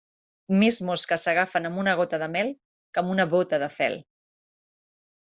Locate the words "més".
0.61-0.77